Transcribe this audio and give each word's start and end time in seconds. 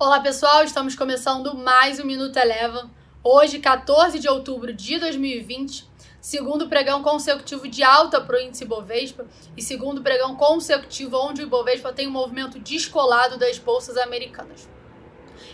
Olá 0.00 0.20
pessoal, 0.20 0.62
estamos 0.62 0.94
começando 0.94 1.56
mais 1.56 1.98
um 1.98 2.04
Minuto 2.04 2.36
Eleva. 2.36 2.88
Hoje, 3.20 3.58
14 3.58 4.20
de 4.20 4.28
outubro 4.28 4.72
de 4.72 4.96
2020, 4.96 5.90
segundo 6.20 6.68
pregão 6.68 7.02
consecutivo 7.02 7.66
de 7.66 7.82
alta 7.82 8.20
para 8.20 8.36
o 8.36 8.40
índice 8.40 8.64
Bovespa 8.64 9.26
e 9.56 9.60
segundo 9.60 10.00
pregão 10.00 10.36
consecutivo 10.36 11.16
onde 11.16 11.42
o 11.42 11.46
Ibovespa 11.46 11.92
tem 11.92 12.06
um 12.06 12.12
movimento 12.12 12.60
descolado 12.60 13.36
das 13.36 13.58
bolsas 13.58 13.96
americanas. 13.96 14.68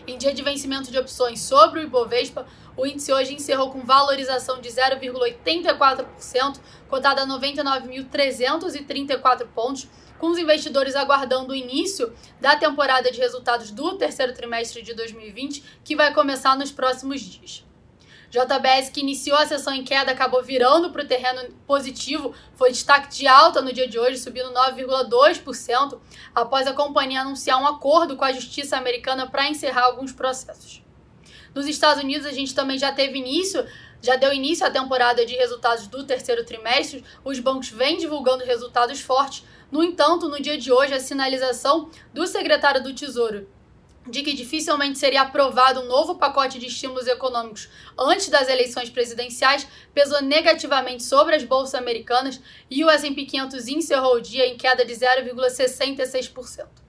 Em 0.07 0.19
dia 0.19 0.35
de 0.35 0.43
vencimento 0.43 0.91
de 0.91 0.99
opções 0.99 1.41
sobre 1.41 1.81
o 1.81 1.83
Ibovespa, 1.83 2.47
o 2.77 2.85
índice 2.87 3.13
hoje 3.13 3.35
encerrou 3.35 3.71
com 3.71 3.83
valorização 3.83 4.61
de 4.61 4.69
0,84%, 4.69 6.61
cotada 6.89 7.23
a 7.23 7.27
99.334 7.27 9.47
pontos, 9.55 9.87
com 10.19 10.29
os 10.29 10.39
investidores 10.39 10.97
aguardando 10.97 11.53
o 11.53 11.57
início 11.57 12.15
da 12.41 12.57
temporada 12.57 13.11
de 13.11 13.19
resultados 13.19 13.71
do 13.71 13.99
terceiro 13.99 14.33
trimestre 14.33 14.81
de 14.83 14.95
2020, 14.95 15.63
que 15.85 15.95
vai 15.97 16.15
começar 16.15 16.57
nos 16.57 16.73
próximos 16.73 17.21
dias. 17.21 17.63
JBS, 18.35 18.91
que 18.91 19.01
iniciou 19.01 19.39
a 19.39 19.47
sessão 19.47 19.73
em 19.73 19.85
queda, 19.85 20.11
acabou 20.11 20.43
virando 20.43 20.91
para 20.91 21.05
o 21.05 21.07
terreno 21.07 21.55
positivo, 21.69 22.35
foi 22.57 22.73
destaque 22.73 23.17
de 23.17 23.29
alta 23.29 23.63
no 23.63 23.73
dia 23.73 23.87
de 23.87 23.97
hoje, 23.97 24.19
subindo 24.19 24.53
9,2%, 24.53 26.01
após 26.35 26.67
a 26.67 26.73
companhia 26.73 27.21
anunciar 27.21 27.63
um 27.63 27.67
acordo 27.67 28.17
com 28.17 28.25
a 28.25 28.33
justiça 28.33 28.77
americana 28.77 29.29
para 29.31 29.49
encerrar 29.49 29.85
alguns 29.85 30.11
processos. 30.11 30.83
Nos 31.55 31.69
Estados 31.69 32.03
Unidos, 32.03 32.27
a 32.27 32.33
gente 32.33 32.53
também 32.53 32.77
já 32.77 32.91
teve 32.91 33.17
início 33.17 33.65
já 34.03 34.17
deu 34.17 34.35
início 34.35 34.67
à 34.67 34.71
temporada 34.71 35.25
de 35.25 35.35
resultados 35.35 35.87
do 35.87 36.05
terceiro 36.05 36.45
trimestre, 36.45 37.03
os 37.25 37.41
bancos 37.41 37.71
vêm 37.71 37.97
divulgando 37.97 38.45
resultados 38.45 39.01
fortes. 39.01 39.43
No 39.73 39.83
entanto, 39.83 40.29
no 40.29 40.39
dia 40.43 40.59
de 40.59 40.71
hoje, 40.71 40.93
a 40.93 41.01
sinalização 41.01 41.89
do 42.13 42.27
secretário 42.27 42.83
do 42.83 42.93
Tesouro 42.95 43.49
de 44.07 44.23
que 44.23 44.35
dificilmente 44.35 44.99
seria 44.99 45.23
aprovado 45.23 45.81
um 45.81 45.87
novo 45.87 46.17
pacote 46.17 46.59
de 46.59 46.67
estímulos 46.67 47.07
econômicos 47.07 47.69
antes 47.99 48.29
das 48.29 48.49
eleições 48.49 48.91
presidenciais 48.91 49.67
pesou 49.93 50.23
negativamente 50.23 51.03
sobre 51.03 51.35
as 51.35 51.45
bolsas 51.45 51.75
americanas 51.75 52.41
e 52.71 52.85
o 52.85 52.91
S&P 52.91 53.25
500 53.25 53.69
encerrou 53.69 54.17
o 54.17 54.21
dia 54.21 54.47
em 54.47 54.57
queda 54.57 54.85
de 54.85 54.93
0,66%. 54.93 56.85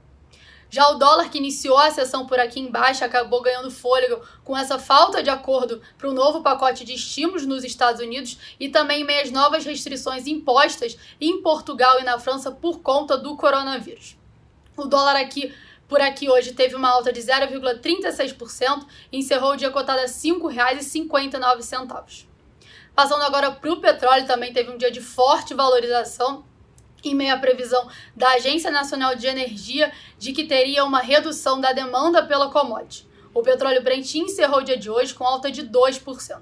Já 0.70 0.90
o 0.90 0.96
dólar, 0.96 1.30
que 1.30 1.38
iniciou 1.38 1.78
a 1.78 1.92
sessão 1.92 2.26
por 2.26 2.38
aqui 2.38 2.60
embaixo, 2.60 3.06
acabou 3.06 3.42
ganhando 3.42 3.72
fôlego 3.72 4.22
com 4.44 4.58
essa 4.58 4.78
falta 4.78 5.24
de 5.24 5.30
acordo 5.30 5.82
para 5.98 6.10
o 6.10 6.14
novo 6.14 6.42
pacote 6.42 6.84
de 6.84 6.94
estímulos 6.94 7.46
nos 7.46 7.64
Estados 7.64 8.02
Unidos 8.02 8.38
e 8.60 8.68
também 8.68 9.02
em 9.02 9.06
meio 9.06 9.22
às 9.22 9.32
novas 9.32 9.64
restrições 9.64 10.28
impostas 10.28 10.98
em 11.22 11.42
Portugal 11.42 12.00
e 12.02 12.04
na 12.04 12.20
França 12.20 12.52
por 12.52 12.80
conta 12.80 13.18
do 13.18 13.38
coronavírus. 13.38 14.18
O 14.76 14.86
dólar 14.86 15.16
aqui 15.16 15.54
por 15.88 16.02
aqui 16.02 16.28
hoje 16.30 16.54
teve 16.54 16.76
uma 16.76 16.90
alta 16.90 17.14
de 17.14 17.22
0,36% 17.22 18.86
e 19.12 19.20
encerrou 19.20 19.54
o 19.54 19.56
dia 19.56 19.70
cotado 19.70 20.00
a 20.00 20.04
R$ 20.04 20.08
5,59. 20.08 22.26
Passando 22.96 23.24
agora 23.24 23.52
para 23.52 23.72
o 23.72 23.82
petróleo, 23.82 24.26
também 24.26 24.54
teve 24.54 24.72
um 24.72 24.78
dia 24.78 24.90
de 24.90 25.02
forte 25.02 25.54
valorização 25.54 26.46
em 27.04 27.14
meio 27.14 27.36
à 27.36 27.38
previsão 27.38 27.88
da 28.16 28.30
Agência 28.30 28.72
Nacional 28.72 29.16
de 29.16 29.28
Energia 29.28 29.92
de 30.18 30.34
que 30.34 30.46
teria 30.46 30.84
uma 30.84 31.02
redução 31.02 31.62
da 31.62 31.72
demanda 31.72 32.26
pela 32.26 32.50
commodity. 32.50 33.08
O 33.34 33.44
petróleo 33.44 33.84
Brent 33.84 34.16
encerrou 34.16 34.60
o 34.60 34.64
dia 34.64 34.78
de 34.78 34.90
hoje 34.90 35.14
com 35.14 35.26
alta 35.26 35.52
de 35.52 35.64
2%. 35.64 36.42